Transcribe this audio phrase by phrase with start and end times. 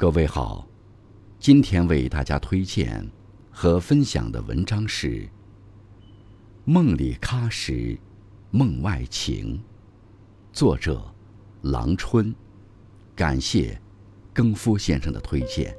[0.00, 0.66] 各位好，
[1.38, 3.06] 今天为大家推荐
[3.50, 5.08] 和分享的文章是
[6.64, 7.98] 《梦里喀什，
[8.50, 9.58] 梦外情》，
[10.54, 11.04] 作者
[11.60, 12.34] 郎春。
[13.14, 13.78] 感谢
[14.32, 15.76] 更夫先生的推荐。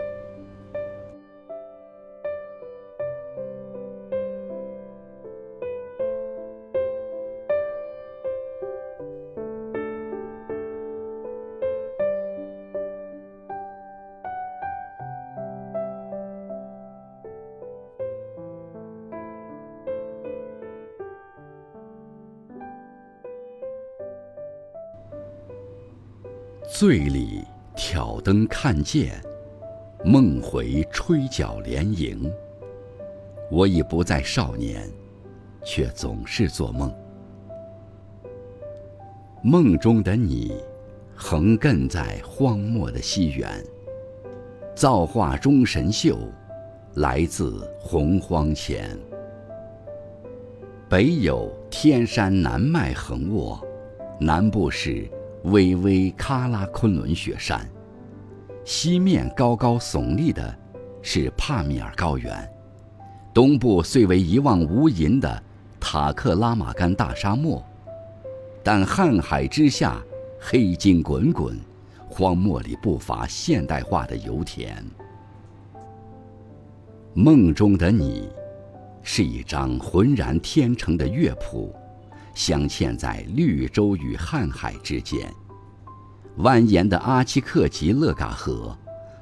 [26.82, 27.46] 醉里
[27.76, 29.22] 挑灯看剑，
[30.04, 32.20] 梦回吹角连营。
[33.52, 34.90] 我已不再少年，
[35.64, 36.92] 却总是做梦。
[39.44, 40.56] 梦中的你，
[41.14, 43.48] 横亘在荒漠的西原。
[44.74, 46.18] 造化钟神秀，
[46.96, 48.98] 来自洪荒前。
[50.90, 53.64] 北有天山南脉横卧，
[54.20, 55.08] 南部是。
[55.44, 57.68] 巍巍喀拉昆仑雪山，
[58.64, 60.56] 西面高高耸立的，
[61.02, 62.32] 是帕米尔高原；
[63.34, 65.44] 东部虽为一望无垠的
[65.80, 67.64] 塔克拉玛干大沙漠，
[68.64, 70.00] 但瀚海之下
[70.40, 71.60] 黑金滚滚，
[72.08, 74.86] 荒漠里不乏现代化的油田。
[77.16, 78.30] 梦中的你，
[79.02, 81.76] 是一张浑然天成的乐谱。
[82.34, 85.32] 镶嵌在绿洲与瀚海之间，
[86.38, 88.76] 蜿蜒的阿奇克吉勒嘎河、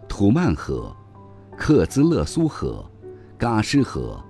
[0.07, 0.95] 土曼河、
[1.57, 2.89] 克孜勒苏河、
[3.37, 4.23] 嘎什河，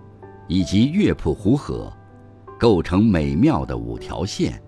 [0.47, 1.91] 以及月浦湖河，
[2.57, 4.61] 构成美妙的五条线，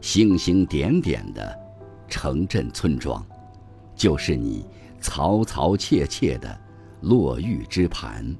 [0.00, 1.56] 星星点点的
[2.08, 3.24] 城镇村庄，
[3.94, 4.66] 就是你
[5.00, 6.60] 嘈嘈切切的
[7.00, 8.36] 落玉之盘。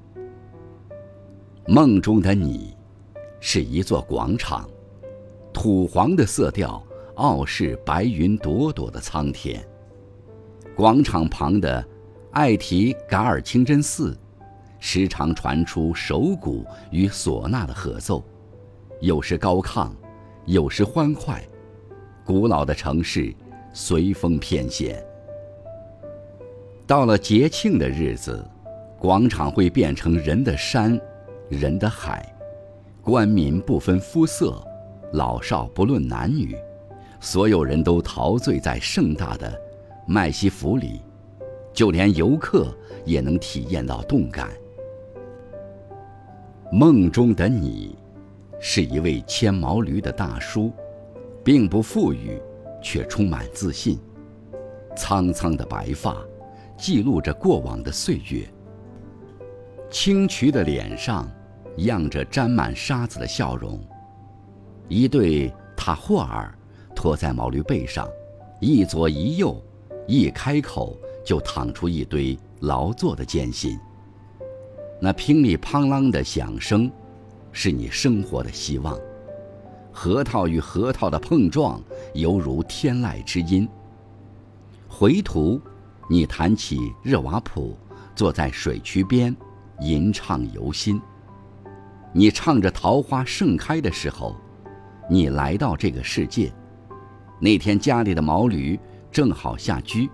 [1.69, 2.77] 梦中的你，
[3.41, 4.69] 是一座广场。
[5.53, 6.83] 土黄的色调
[7.17, 9.63] 傲视白云朵朵的苍天。
[10.75, 11.85] 广场旁的
[12.31, 14.17] 艾提噶尔清真寺，
[14.81, 18.25] 时常传出手鼓与唢呐的合奏，
[19.01, 19.91] 有时高亢，
[20.47, 21.43] 有时欢快。
[22.25, 23.35] 古老的城市
[23.73, 24.97] 随风翩跹。
[26.87, 28.43] 到了节庆的日子，
[28.99, 30.99] 广场会变成人的山，
[31.49, 32.35] 人的海，
[33.03, 34.63] 官民不分肤色。
[35.13, 36.57] 老少不论男女，
[37.21, 39.53] 所有人都陶醉在盛大的
[40.07, 41.01] 麦西府里，
[41.73, 42.75] 就连游客
[43.05, 44.49] 也能体验到动感。
[46.71, 47.95] 梦中的你，
[48.59, 50.73] 是一位牵毛驴的大叔，
[51.45, 52.41] 并不富裕，
[52.83, 53.99] 却充满自信。
[54.97, 56.17] 苍苍的白发，
[56.79, 58.47] 记录着过往的岁月。
[59.91, 61.31] 青渠的脸上，
[61.77, 63.79] 漾着沾满沙子的笑容。
[64.89, 66.53] 一对塔霍尔
[66.95, 68.07] 驮在毛驴背上，
[68.61, 69.61] 一左一右，
[70.07, 73.79] 一开口就淌出一堆劳作的艰辛。
[75.01, 76.91] 那乒里乓啷的响声，
[77.53, 78.99] 是你生活的希望。
[79.91, 81.83] 核桃与核桃的碰撞，
[82.15, 83.69] 犹如天籁之音。
[84.89, 85.61] 回途，
[86.09, 87.77] 你弹起热瓦普，
[88.15, 89.35] 坐在水渠边，
[89.81, 91.01] 吟唱游心。
[92.13, 94.37] 你唱着桃花盛开的时候。
[95.09, 96.53] 你来到这个世界，
[97.41, 98.79] 那天家里的毛驴
[99.11, 100.09] 正好下驹，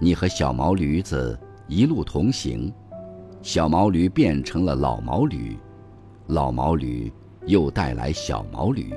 [0.00, 2.72] 你和小毛驴子一路同行，
[3.42, 5.56] 小毛驴变成了老毛驴，
[6.28, 7.12] 老毛驴
[7.46, 8.92] 又带来小毛驴，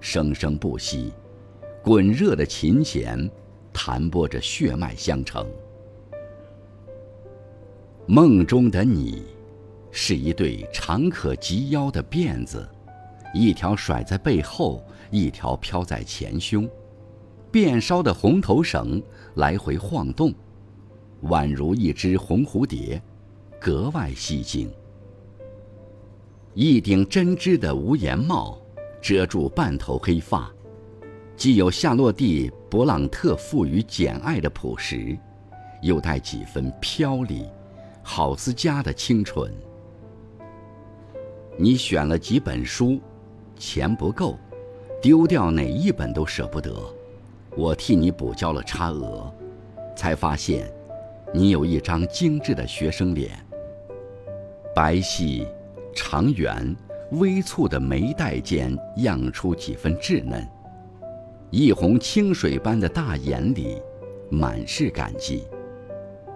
[0.00, 1.12] 生生不息，
[1.82, 3.30] 滚热的琴弦
[3.72, 5.46] 弹拨着血脉相承。
[8.06, 9.24] 梦中的你，
[9.90, 12.68] 是一对长可及腰的辫子。
[13.34, 14.80] 一条甩在背后，
[15.10, 16.70] 一条飘在前胸，
[17.50, 19.02] 辫梢的红头绳
[19.34, 20.32] 来回晃动，
[21.24, 23.02] 宛如一只红蝴蝶，
[23.60, 24.72] 格外吸睛。
[26.54, 28.56] 一顶针织的无檐帽，
[29.02, 30.48] 遮住半头黑发，
[31.36, 35.18] 既有夏洛蒂·勃朗特赋予简爱的朴实，
[35.82, 37.44] 又带几分飘离，
[38.00, 39.52] 好似家的清纯。
[41.58, 43.00] 你选了几本书。
[43.56, 44.38] 钱不够，
[45.00, 46.72] 丢掉哪一本都舍不得。
[47.56, 49.32] 我替你补交了差额，
[49.96, 50.70] 才发现，
[51.32, 53.30] 你有一张精致的学生脸。
[54.74, 55.46] 白皙、
[55.94, 56.74] 长圆、
[57.12, 60.44] 微蹙的眉黛间漾出几分稚嫩，
[61.50, 63.80] 一泓清水般的大眼里，
[64.30, 65.44] 满是感激。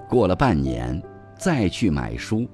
[0.09, 1.03] 过了半年，
[1.37, 2.47] 再去买书，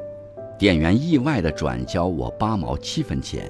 [0.58, 3.46] 店员意外地转交我八毛七分钱，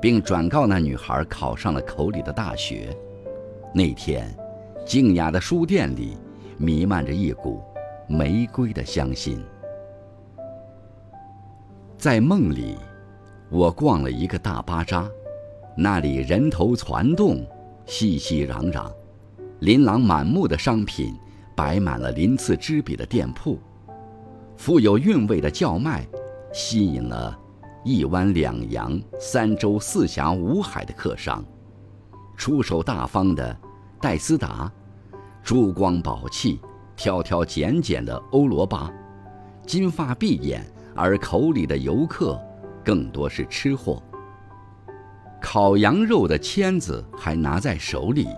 [0.00, 2.88] 并转告那女孩考上了口里的大学。
[3.74, 4.34] 那天，
[4.84, 6.16] 静雅的书店里
[6.56, 7.62] 弥漫着一股
[8.08, 9.40] 玫瑰的香馨。
[11.98, 12.76] 在梦里，
[13.50, 15.08] 我逛了一个大巴扎，
[15.76, 17.46] 那里人头攒动，
[17.84, 18.90] 熙熙攘攘，
[19.60, 21.14] 琳琅满目的商品
[21.54, 23.58] 摆满了鳞次栉比的店铺，
[24.56, 26.06] 富有韵味的叫卖
[26.52, 27.38] 吸引了
[27.84, 31.44] 一湾两洋、三洲四峡五海的客商。
[32.36, 33.56] 出手大方的
[34.00, 34.70] 戴斯达，
[35.42, 36.60] 珠光宝气、
[36.96, 38.90] 挑挑拣拣的欧罗巴，
[39.66, 42.40] 金发碧眼而口里的游客，
[42.84, 44.02] 更多是吃货。
[45.40, 48.28] 烤羊肉的签子还拿在手里，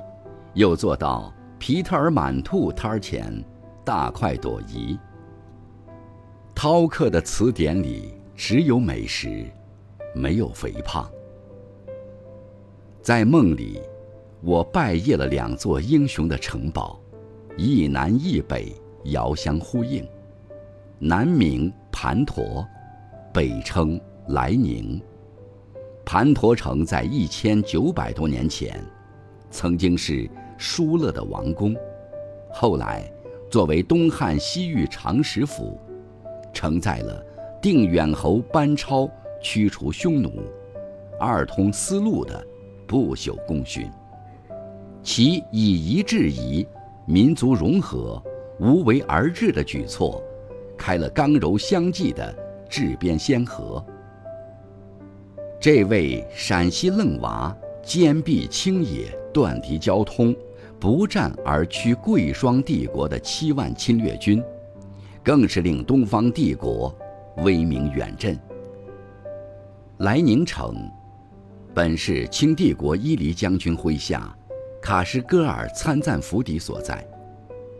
[0.54, 3.44] 又坐到皮特尔满兔摊儿前，
[3.84, 4.98] 大快朵颐。
[6.54, 9.46] 饕客的词典里只有美食，
[10.12, 11.08] 没有肥胖。
[13.00, 13.80] 在梦里。
[14.40, 17.00] 我拜谒了两座英雄的城堡，
[17.56, 18.72] 一南一北，
[19.04, 20.04] 遥相呼应。
[20.98, 22.66] 南名盘陀，
[23.32, 25.00] 北称来宁。
[26.04, 28.84] 盘陀城在一千九百多年前，
[29.52, 30.28] 曾经是
[30.58, 31.76] 疏勒的王宫，
[32.52, 33.08] 后来
[33.48, 35.78] 作为东汉西域长史府，
[36.52, 37.24] 承载了
[37.62, 39.08] 定远侯班超
[39.40, 40.32] 驱除匈奴、
[41.16, 42.44] 二通丝路的
[42.88, 43.88] 不朽功勋。
[45.00, 46.66] 其以夷制夷、
[47.06, 48.20] 民族融合、
[48.58, 50.20] 无为而治的举措，
[50.76, 52.34] 开了刚柔相济的
[52.68, 53.84] 治边先河。
[55.60, 60.34] 这位陕西愣娃坚壁清野、断敌交通、
[60.80, 64.42] 不战而屈贵霜帝国的七万侵略军，
[65.22, 66.92] 更是令东方帝国
[67.38, 68.38] 威名远震。
[69.98, 70.74] 来宁城，
[71.74, 74.36] 本是清帝国伊犁将军麾下。
[74.80, 77.06] 卡什戈尔参赞府邸所在，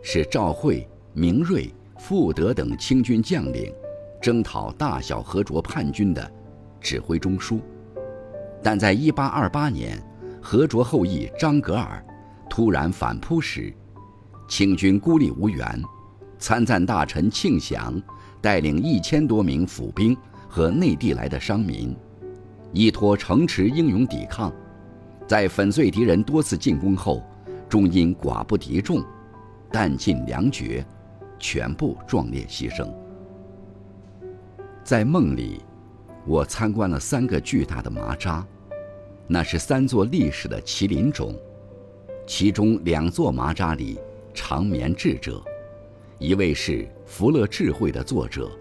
[0.01, 1.69] 是赵惠、明瑞、
[1.99, 3.73] 傅德等清军将领
[4.21, 6.31] 征讨大小和卓叛军的
[6.79, 7.59] 指挥中枢。
[8.61, 10.01] 但在1828年，
[10.41, 12.01] 和卓后裔张格尔
[12.49, 13.75] 突然反扑时，
[14.47, 15.83] 清军孤立无援，
[16.39, 18.01] 参赞大臣庆祥
[18.43, 20.15] 带领一千多名府兵
[20.49, 21.95] 和内地来的商民，
[22.73, 24.51] 依托城池英勇抵抗。
[25.25, 27.23] 在粉碎敌人多次进攻后，
[27.69, 29.01] 终因寡不敌众，
[29.71, 30.85] 弹尽粮绝，
[31.39, 32.93] 全部壮烈牺牲。
[34.83, 35.61] 在梦里，
[36.27, 38.45] 我参观了三个巨大的麻扎，
[39.25, 41.33] 那是三座历史的麒麟冢，
[42.27, 43.97] 其中两座麻扎里
[44.33, 45.41] 长眠智者，
[46.19, 46.71] 一位是
[47.05, 48.51] 《福乐智慧》的作者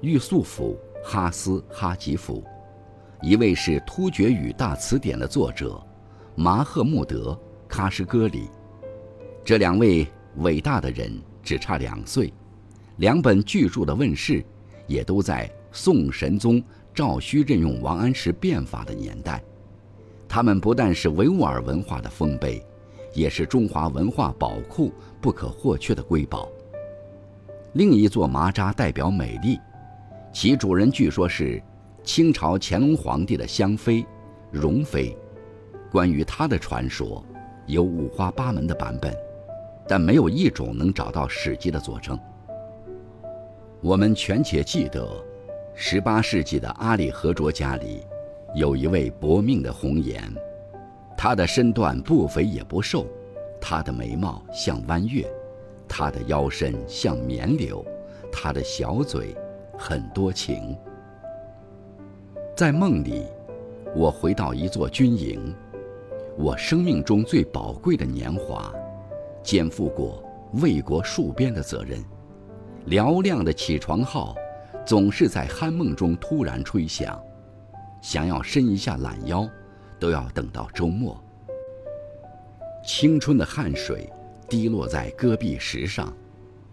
[0.00, 2.42] 玉素甫哈斯哈吉甫，
[3.20, 5.80] 一位是《突厥语大词典》的作者。
[6.34, 7.38] 马赫穆德·
[7.72, 8.48] 喀什戈里，
[9.44, 10.06] 这两位
[10.36, 11.12] 伟大的人
[11.42, 12.32] 只差两岁，
[12.96, 14.42] 两本巨著的问世，
[14.86, 16.62] 也都在宋神宗
[16.94, 19.42] 赵顼任用王安石变法的年代。
[20.26, 22.64] 他们不但是维吾尔文化的丰碑，
[23.12, 26.48] 也是中华文化宝库不可或缺的瑰宝。
[27.74, 29.58] 另一座麻扎代表美丽，
[30.30, 31.62] 其主人据说是
[32.04, 34.04] 清朝乾隆皇帝的香妃，
[34.50, 35.16] 容妃。
[35.90, 37.24] 关于她的传说，
[37.66, 39.14] 有五花八门的版本，
[39.88, 42.18] 但没有一种能找到史籍的佐证。
[43.80, 45.08] 我们全且记得，
[45.74, 48.02] 十八世纪的阿里和卓家里，
[48.54, 50.22] 有一位薄命的红颜，
[51.16, 53.06] 她的身段不肥也不瘦，
[53.58, 55.26] 她的眉毛像弯月，
[55.94, 57.84] 他的腰身像绵柳，
[58.32, 59.36] 他的小嘴
[59.78, 60.74] 很多情。
[62.56, 63.26] 在梦里，
[63.94, 65.54] 我回到一座军营。
[66.38, 68.72] 我生命中最宝贵的年华，
[69.42, 70.24] 肩负过
[70.62, 72.02] 为国戍边的责任。
[72.86, 74.34] 嘹亮的起床号，
[74.86, 77.22] 总是在酣梦中突然吹响。
[78.00, 79.46] 想要伸一下懒腰，
[80.00, 81.22] 都要等到周末。
[82.82, 84.10] 青春的汗水
[84.52, 86.14] 滴落在戈壁石上，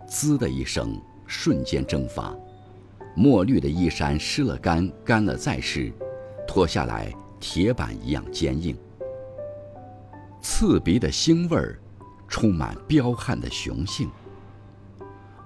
[0.06, 2.36] 滋的一声，瞬间蒸发。
[3.16, 5.90] 墨绿的衣衫湿了干，干了再湿，
[6.46, 7.10] 脱下来
[7.40, 8.78] 铁板一样坚硬。
[10.42, 11.80] 刺鼻的腥味儿，
[12.28, 14.10] 充满彪悍的雄性。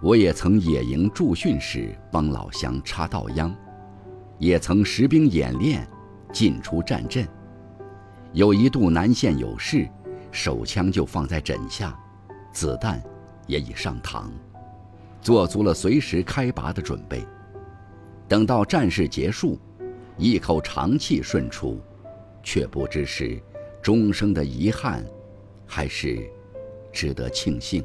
[0.02, 3.56] 我也曾野营驻训时帮老乡插稻秧，
[4.40, 5.88] 也曾实兵演练，
[6.32, 7.28] 进出战阵。
[8.32, 9.88] 有一度南线有事，
[10.32, 11.96] 手枪就放在枕下，
[12.54, 13.04] 子弹
[13.48, 14.26] 也已上膛。
[15.22, 17.26] 做足了随时开拔的准备。
[18.28, 19.58] 等到战事结束，
[20.18, 21.80] 一口长气顺出，
[22.42, 23.42] 却不知是
[23.82, 25.04] 终生的遗憾，
[25.66, 26.30] 还是
[26.92, 27.84] 值得庆幸。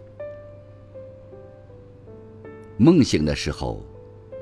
[2.77, 3.85] 梦醒的时候，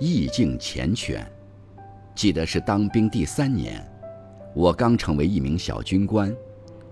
[0.01, 1.25] 意境缱绻。
[2.15, 3.87] 记得是当兵第三年，
[4.55, 6.35] 我刚成为一名小军官，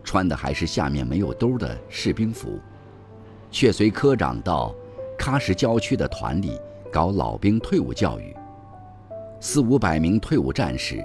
[0.03, 2.61] 穿的还是下面没有兜的士兵服，
[3.55, 4.75] 却随科长到
[5.17, 6.61] 喀什郊区的团里
[6.93, 8.35] 搞老兵退伍教育。
[9.39, 11.05] 四五百名退伍战士，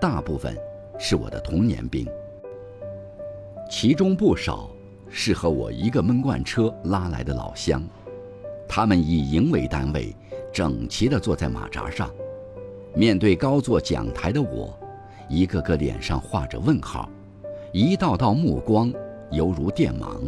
[0.00, 0.56] 大部分
[0.98, 2.06] 是我的童年兵，
[3.68, 4.70] 其中不少
[5.10, 7.82] 是和我一个闷罐车拉来的老乡。
[8.66, 10.16] 他们以营为单位，
[10.50, 12.10] 整齐地坐在马扎上，
[12.94, 14.74] 面对高坐讲台的我，
[15.28, 17.10] 一个个脸上画着问号，
[17.74, 18.90] 一道道目光
[19.30, 20.22] 犹如电芒。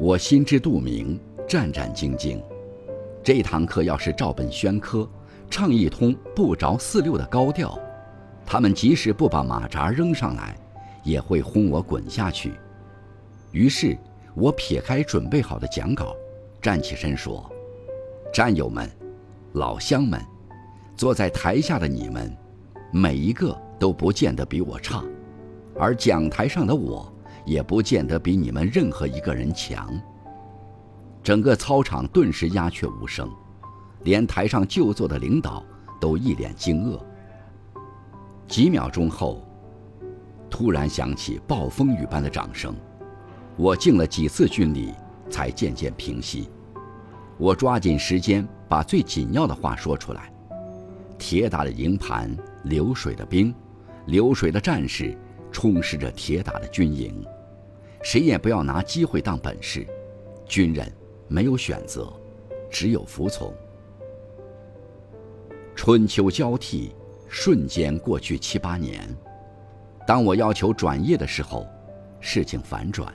[0.00, 2.42] 我心知肚明，战战兢兢。
[3.22, 5.08] 这堂课要是照本宣科。
[5.50, 7.78] 唱一通不着四六的高调，
[8.44, 10.56] 他们即使不把马扎扔上来，
[11.04, 12.54] 也会轰我滚下去。
[13.52, 13.96] 于是，
[14.34, 16.16] 我撇开准备好的讲稿，
[16.60, 17.48] 站起身说
[18.34, 18.90] ：“战友们，
[19.52, 20.20] 老乡们，
[20.96, 22.34] 坐在台下的你们，
[22.90, 25.04] 每一个都不见得比我差，
[25.78, 27.13] 而讲台上的我，
[27.44, 29.88] 也不见得比你们任何一个人强。”
[31.22, 33.30] 整个操场顿时鸦雀无声。
[34.04, 35.64] 连台上就坐的领导
[35.98, 37.00] 都一脸惊愕。
[38.46, 39.42] 几秒钟后，
[40.50, 42.76] 突然响起暴风雨般的掌声，
[43.56, 44.92] 我敬了几次军礼，
[45.30, 46.50] 才渐渐平息。
[47.38, 50.30] 我抓紧时间把最紧要的话说出来：
[51.16, 53.54] 铁打的营盘，流水的兵，
[54.04, 55.16] 流水的战士，
[55.50, 57.24] 充实着铁打的军营。
[58.04, 59.84] 谁也不要拿机会当本事，
[60.46, 60.92] 军人
[61.26, 62.12] 没有选择，
[62.70, 63.52] 只有服从。
[65.74, 66.94] 春秋交替，
[67.28, 69.08] 瞬间过去七八年。
[70.06, 71.66] 当我要求转业的时候，
[72.20, 73.12] 事情反转。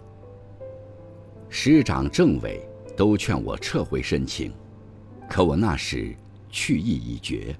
[1.49, 2.67] 师长、政委
[2.97, 4.51] 都劝我撤回申请，
[5.29, 6.15] 可我那时
[6.49, 7.55] 去意已决，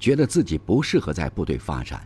[0.00, 2.02] 觉得自己不适合在部队发展。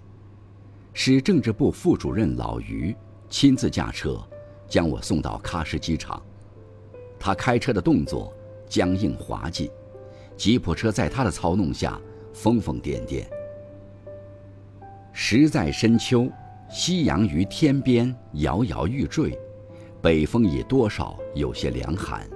[0.93, 2.95] 使政治部副主任老于
[3.31, 4.23] 亲自驾车
[4.73, 6.23] 将我送到喀什机场，
[7.21, 8.33] 他开车的动作
[8.67, 9.71] 僵硬滑稽，
[10.35, 12.01] 吉普车在他的操弄下。
[12.33, 13.23] 疯疯癫癫。
[15.13, 16.27] 时在深秋，
[16.71, 19.39] 夕阳于天边摇摇欲坠，
[20.01, 22.27] 北风已多少有些凉寒。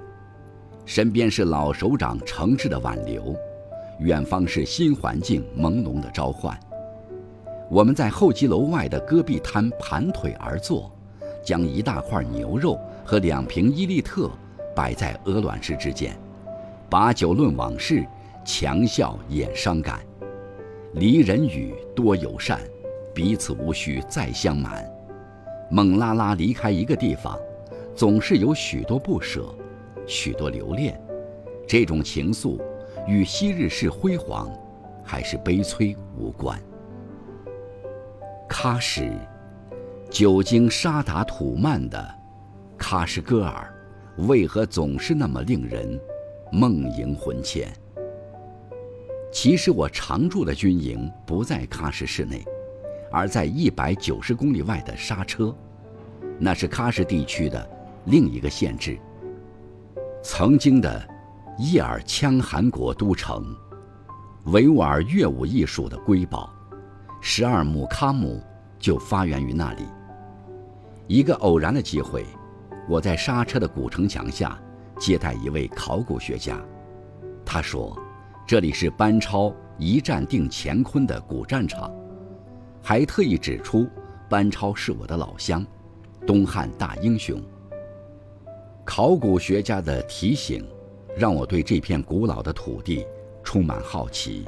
[0.85, 3.35] 身边是老首长诚挚的挽留，
[3.97, 6.55] 远方是新环境朦胧的召唤。
[7.71, 10.95] 我们在候机楼外的戈壁滩盘腿而坐，
[11.47, 14.29] 将一大块牛肉和两瓶伊利特
[14.75, 16.13] 摆在鹅卵石之间，
[16.89, 18.05] 把酒论往事。
[18.43, 19.99] 强笑掩伤感，
[20.93, 22.61] 离人语多友善，
[23.13, 24.89] 彼此无需再相瞒。
[25.69, 27.37] 猛拉拉离开一个地方，
[27.93, 29.53] 总是有许多不舍，
[30.05, 30.97] 许多留恋。
[31.67, 32.57] 这种情愫，
[33.05, 34.49] 与昔日是辉煌，
[35.03, 36.57] 还是悲催无关。
[38.47, 39.11] 喀什，
[40.09, 42.15] 久经沙达土曼的
[42.79, 43.71] 喀什戈尔，
[44.19, 45.99] 为何总是那么令人
[46.51, 47.71] 梦萦魂牵？
[49.31, 52.43] 其实我常驻的军营不在喀什市内，
[53.11, 55.53] 而在一百九十公里外的沙车，
[56.39, 57.69] 那是喀什地区的
[58.05, 58.97] 另一个县治。
[60.23, 61.07] 曾经的
[61.59, 63.45] 叶尔羌汗国都城，
[64.45, 66.51] 维吾尔乐舞艺术的瑰宝，
[67.21, 68.41] 十二木卡姆
[68.79, 69.83] 就发源于那里。
[71.07, 72.25] 一个偶然的机会，
[72.89, 74.61] 我在沙车的古城墙下
[74.99, 76.59] 接待一位考古学家，
[77.45, 77.97] 他说。
[78.45, 81.93] 这里是班超一战定乾坤的古战场，
[82.81, 83.85] 还特意指出
[84.29, 85.65] 班超是我的老乡，
[86.25, 87.43] 东汉大英雄。
[88.85, 90.65] 考古学家的提醒，
[91.17, 93.05] 让我对这片古老的土地
[93.43, 94.45] 充满好奇，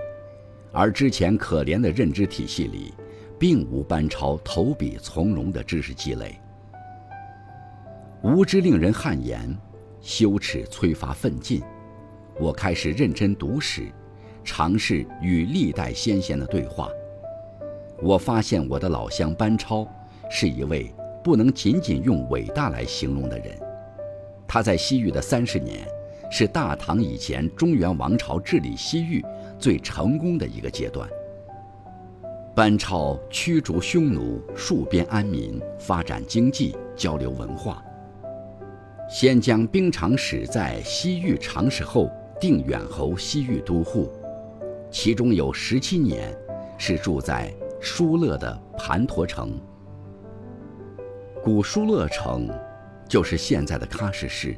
[0.72, 2.94] 而之前可怜的认知体系里，
[3.38, 6.40] 并无班超投笔从戎的知识积累。
[8.22, 9.58] 无知令人汗颜，
[10.02, 11.62] 羞耻催发奋进。
[12.38, 13.88] 我开始认真读史，
[14.44, 16.90] 尝试与历代先贤的对话。
[18.02, 19.88] 我发现我的老乡班超
[20.30, 23.58] 是一位不能仅仅用伟大来形容的人。
[24.46, 25.88] 他在西域的三十年，
[26.30, 29.24] 是大唐以前中原王朝治理西域
[29.58, 31.08] 最成功的一个阶段。
[32.54, 37.82] 班超驱逐匈奴，戍边安民，发展经济，交流文化。
[39.10, 44.08] 先将兵场使在西域长史后定远侯西域都护，
[44.92, 46.32] 其中有十七年
[46.78, 47.52] 是住在
[47.82, 49.60] 疏勒的盘陀城。
[51.44, 52.48] 古疏勒城
[53.08, 54.56] 就是现在的喀什市，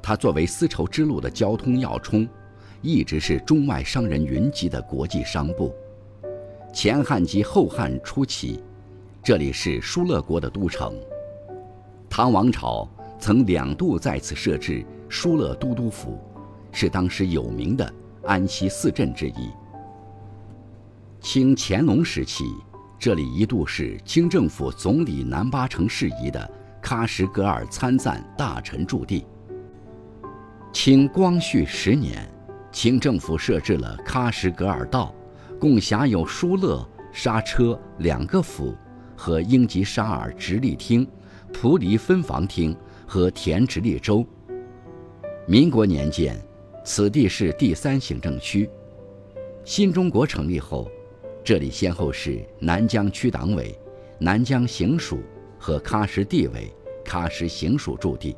[0.00, 2.26] 它作为丝绸之路的交通要冲，
[2.80, 5.74] 一直是中外商人云集的国际商埠。
[6.72, 8.64] 前汉及后汉初期，
[9.22, 10.98] 这里是疏勒国的都城。
[12.08, 12.88] 唐王朝
[13.18, 16.18] 曾两度在此设置疏勒都督府，
[16.72, 17.94] 是当时有名的
[18.24, 19.50] 安西四镇之一。
[21.20, 22.44] 清乾隆时期，
[22.98, 26.50] 这里一度是清政府总理南八城事宜的
[26.82, 29.26] 喀什噶尔参赞大臣驻地。
[30.72, 32.28] 清光绪十年，
[32.70, 35.14] 清政府设置了喀什噶尔道。
[35.60, 38.74] 共辖有疏勒、莎车两个府
[39.16, 41.06] 和英吉沙尔直隶厅、
[41.54, 42.76] 蒲黎分房厅
[43.14, 44.26] 和田直隶州。
[45.46, 46.36] 民国年间，
[46.84, 48.68] 此地是第三行政区。
[49.64, 50.90] 新中国成立后，
[51.44, 53.72] 这里先后是南疆区党委、
[54.18, 55.20] 南疆行署
[55.60, 56.68] 和喀什地委、
[57.04, 58.36] 喀什行署驻地，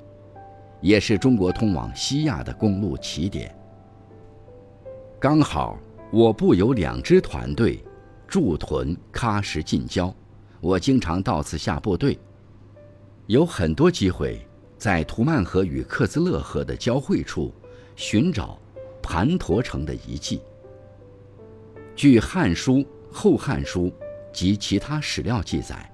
[0.83, 3.57] 也是中国通往西亚的公路起点。
[5.19, 5.79] 刚好。
[6.13, 7.83] 我部有两支团队，
[8.29, 10.15] 驻屯喀什近郊，
[10.61, 12.17] 我经常到此下部队。
[13.27, 14.47] 有很多机会
[14.79, 17.53] 在图曼河与克孜勒河的交汇处
[17.95, 18.59] 寻找
[19.03, 20.41] 盘陀城的遗迹。
[21.95, 22.75] 据《汉书》
[23.11, 23.87] 《后汉书》
[24.33, 25.91] 及其他史料记载，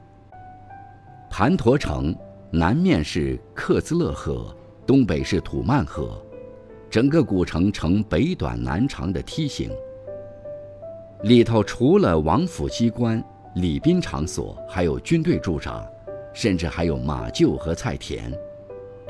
[1.30, 2.14] 盘陀城
[2.50, 6.20] 南面是克孜勒河，东北是土曼河，
[6.90, 9.70] 整个古城呈北短南长的梯形。
[11.22, 13.22] 里头除了王府机关、
[13.54, 15.88] 礼宾场所，还有军队驻扎，
[16.34, 18.32] 甚至还有马厩和菜田，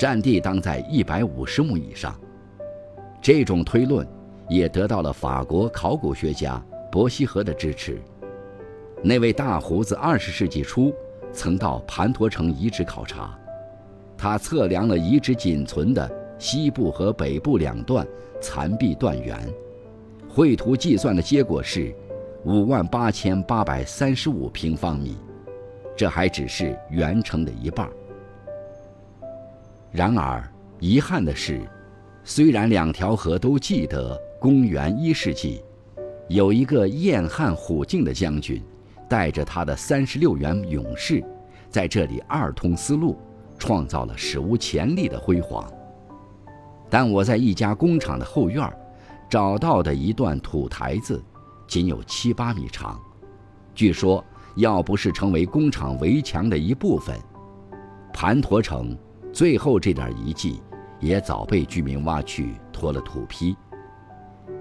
[0.02, 2.12] 占地当在一百五十亩以上。
[3.20, 4.04] 这种推论
[4.48, 8.02] 也得到了法国考古学家伯希和的支持。
[9.00, 10.92] 那位大胡子二十世纪初
[11.32, 13.38] 曾到盘陀城遗址考察，
[14.18, 18.04] 他测量了遗址仅存的西部和北部两段
[18.40, 19.38] 残壁断垣，
[20.28, 21.94] 绘图计算的结果是。
[22.44, 25.16] 五万八千八百三十五平方米，
[25.96, 27.88] 这还只是原城的一半。
[29.92, 30.42] 然而，
[30.80, 31.60] 遗憾的是，
[32.24, 35.62] 虽然两条河都记得公元一世纪，
[36.28, 38.62] 有一个燕汉虎境的将军，
[39.06, 41.22] 带着他的三十六员勇士，
[41.68, 43.18] 在这里二通丝路，
[43.58, 45.70] 创造了史无前例的辉煌。
[46.88, 48.66] 但我在一家工厂的后院，
[49.28, 51.22] 找到的一段土台子。
[51.68, 53.00] 仅有七八米长，
[53.74, 54.22] 据说
[54.56, 57.16] 要不是成为工厂围墙的一部分，
[58.12, 58.94] 盘陀城
[59.32, 60.62] 最后这点遗迹
[61.00, 63.56] 也早被居民挖去脱了土坯。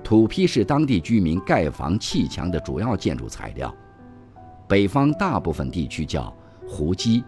[0.03, 3.73] 土坯是当地居民盖房砌墙的主要建筑材料，
[4.67, 6.35] 北方大部分地区叫
[6.67, 7.23] 胡基。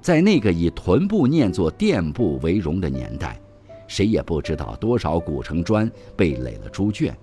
[0.00, 3.38] 在那个以臀部念作垫部为荣的年代，
[3.86, 7.14] 谁也不知道多少古城砖被垒了猪圈。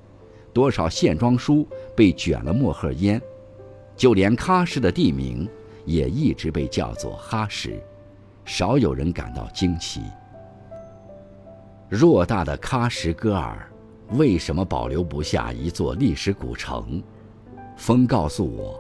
[0.54, 1.66] 多少线装书
[1.96, 3.22] 被卷了墨褐烟，
[3.96, 5.48] 就连喀什的地名
[5.86, 7.82] 也一直被叫做哈什，
[8.54, 10.02] 少有人感到惊奇。
[11.90, 13.66] 偌大的喀什戈尔，
[14.10, 17.02] 为什么保留不下一座历史古城？
[17.78, 18.78] 风告诉我，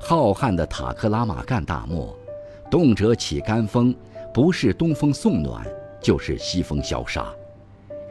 [0.00, 2.16] 浩瀚的塔克拉玛干大漠，
[2.70, 3.94] 动辄起干风，
[4.32, 5.66] 不是东风送暖，
[6.00, 7.26] 就是西风消杀，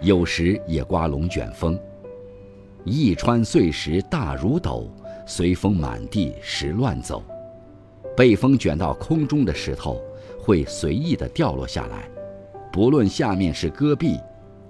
[0.02, 1.78] 有时也刮龙卷风。
[2.84, 4.88] 一川碎石大如斗，
[5.26, 7.24] 随风满地石乱走。
[8.15, 10.00] 被风卷到空中的石头
[10.50, 12.10] 会随意地掉落下来，
[12.74, 14.20] 不论下面是戈壁，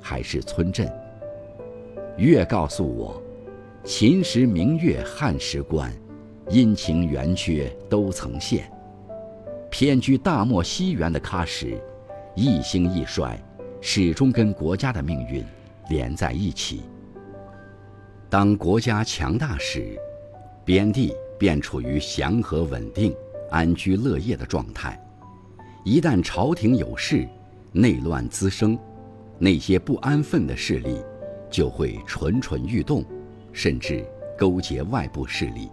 [0.02, 0.92] 还是村镇。
[2.18, 3.24] 月告诉我，
[3.86, 5.89] 秦时明月汉时关，
[6.50, 8.70] 阴晴圆缺都曾现。
[9.72, 11.82] 偏居大漠西缘的喀什，
[12.36, 13.42] 一兴一衰，
[13.80, 15.42] 始终跟国家的命运
[15.89, 16.82] 连在一起。
[18.30, 19.98] 当国家强大时，
[20.65, 23.15] 边地便处于祥和稳定、
[23.50, 25.00] 安居乐业的状态；
[25.89, 27.28] 一旦朝廷有事，
[27.71, 28.78] 内乱滋生，
[29.39, 31.02] 那些不安分的势力
[31.49, 33.04] 就会蠢蠢欲动，
[33.52, 34.06] 甚至
[34.38, 35.67] 勾结外部势力，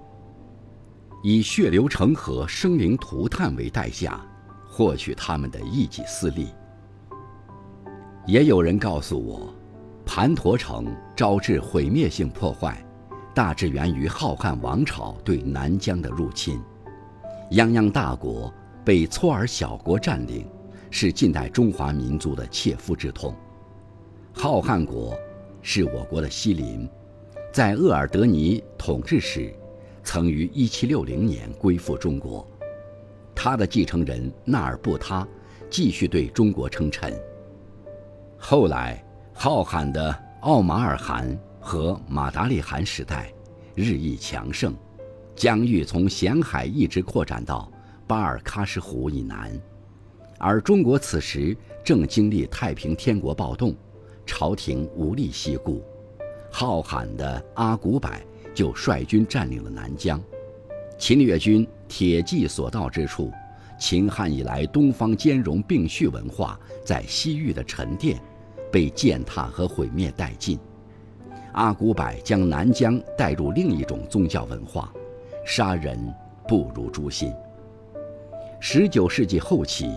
[1.22, 4.18] 以血流成河、生灵涂炭为代价，
[4.66, 6.48] 获取他们的一己私利。
[8.24, 9.52] 也有人告诉我。
[10.06, 12.82] 盘陀城招致毁灭性破坏，
[13.34, 16.58] 大致源于浩瀚王朝对南疆的入侵。
[17.50, 18.50] 泱泱大国
[18.86, 20.46] 被搓尔小国占领，
[20.92, 23.34] 是近代中华民族的切肤之痛。
[24.32, 25.18] 浩瀚国
[25.60, 26.88] 是我国的西邻，
[27.52, 29.52] 在鄂尔德尼统治时，
[30.04, 32.46] 曾于1760年归附中国。
[33.34, 35.26] 他的继承人纳尔布他
[35.68, 37.12] 继续对中国称臣。
[38.38, 43.32] 后来，浩瀚的奥马尔汗和马达利汗时代
[43.74, 44.72] 日益强盛，
[45.34, 47.68] 疆域从咸海一直扩展到
[48.06, 49.50] 巴尔喀什湖以南，
[50.38, 53.74] 而中国此时正经历太平天国暴动，
[54.24, 55.82] 朝廷无力西顾，
[56.50, 58.10] 浩瀚的阿古柏
[58.54, 60.22] 就率军占领了南疆，
[60.98, 63.32] 侵略军铁骑所到之处，
[63.78, 68.20] 秦汉以来东方兼容并蓄文化在西域的沉淀。
[68.72, 70.58] 被践踏和毁灭殆尽，
[71.52, 74.92] 阿古柏将南疆带入另一种宗教文化，
[75.46, 76.12] 杀人
[76.46, 77.32] 不如诛心。
[78.58, 79.90] 十九世纪后期，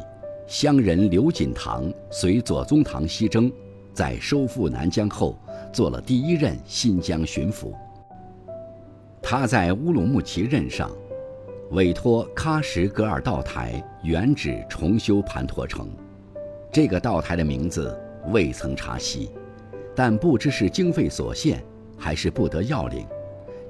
[0.45, 3.51] 乡人刘锦堂随左宗棠西征，
[3.93, 5.37] 在收复南疆后，
[5.71, 7.73] 做了第一任新疆巡抚。
[9.21, 10.91] 他在乌鲁木齐任上，
[11.71, 15.89] 委托喀什噶尔道台原址重修盘陀城，
[16.71, 17.97] 这个道台的名字。
[18.31, 19.31] 未曾查悉，
[19.95, 21.63] 但不知是经费所限，
[21.97, 23.07] 还是不得要领，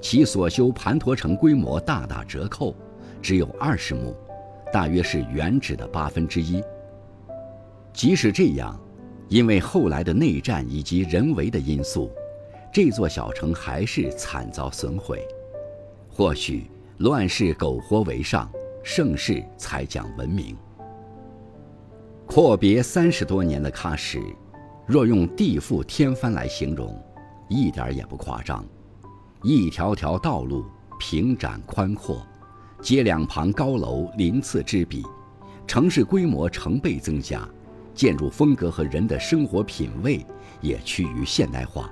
[0.00, 2.74] 其所修盘陀城规模大打折扣，
[3.22, 4.12] 只有二十亩，
[4.72, 6.62] 大约是原址的八分之一。
[7.92, 8.78] 即使这样，
[9.28, 12.10] 因为后来的内战以及人为的因素，
[12.72, 15.26] 这座小城还是惨遭损毁。
[16.08, 18.50] 或许乱世苟活为上，
[18.82, 20.56] 盛世才讲文明。
[22.26, 24.20] 阔别三十多年的喀什，
[24.86, 26.96] 若用地覆天翻来形容，
[27.48, 28.64] 一点也不夸张。
[29.42, 30.64] 一条条道路
[30.98, 32.24] 平展宽阔，
[32.80, 35.04] 街两旁高楼鳞次栉比，
[35.66, 37.46] 城市规模成倍增加，
[37.94, 40.24] 建筑风格和人的生活品味
[40.60, 41.90] 也趋于现代化。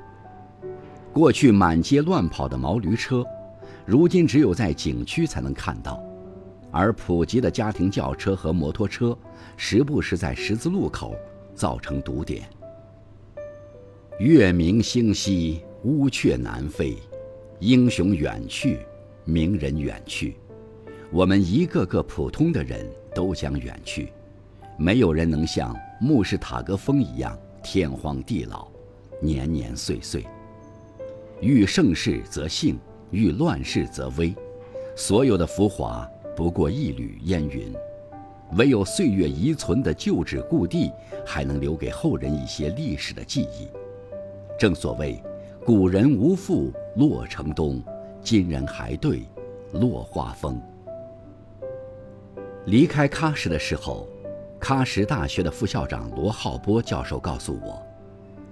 [1.13, 3.25] 过去满街乱跑的毛驴车，
[3.85, 6.03] 如今只有在景区才能看到。
[6.71, 9.17] 而普及的家庭轿车和摩托车，
[9.57, 11.15] 时不时在十字路口
[11.55, 12.49] 造成堵点。
[14.19, 16.97] 月明星稀，乌鹊南飞，
[17.61, 18.81] 英雄远去，
[19.25, 20.37] 名人远去，
[21.11, 24.13] 我们一个个普通的人都将远去，
[24.77, 28.69] 没有人能像穆氏塔格峰一样天荒地老，
[29.19, 30.27] 年年岁岁。
[31.41, 32.79] 遇盛世则兴，
[33.11, 34.35] 遇乱世则危，
[34.95, 36.07] 所有的浮华。
[36.37, 37.73] 不过一缕烟云，
[38.59, 40.93] 唯有岁月遗存的旧址故地，
[41.25, 43.67] 还能留给后人一些历史的记忆。
[44.59, 45.21] 正所谓，
[45.65, 47.83] 古人无复洛城东，
[48.23, 49.23] 今人还对
[49.73, 50.61] 落花风。
[52.67, 54.09] 离开喀什的时候，
[54.61, 57.83] 喀什大学的副校长罗浩波教授告诉我，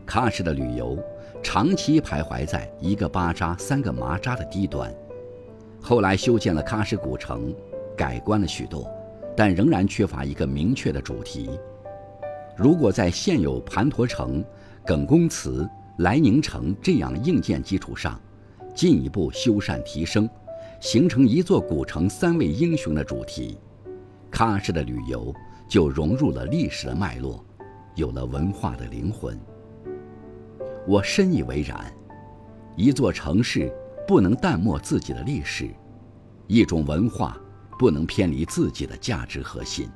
[0.06, 0.98] 喀什的旅游
[1.42, 4.92] 长期徘徊在一个巴扎三个麻扎的低端，
[5.80, 7.54] 后来修建了喀什古城。
[7.96, 8.86] 改观了许多，
[9.34, 11.48] 但仍然缺乏一个明确的主题。
[12.54, 14.44] 如果在现有盘陀城、
[14.84, 15.66] 耿公祠、
[16.00, 18.20] 来宁城这样硬件基础上，
[18.74, 20.28] 进一步修缮提升，
[20.78, 23.56] 形成一座古城三位英雄的主题，
[24.38, 25.34] 踏实的旅游
[25.66, 27.42] 就融入了历史的脉络，
[27.94, 29.40] 有了文化的灵魂。
[30.86, 31.90] 我深以为然。
[32.76, 33.72] 一座城市
[34.06, 35.70] 不能淡漠自己的历史，
[36.48, 37.34] 一种文化。
[37.78, 39.88] 不能偏离自己的价值核心。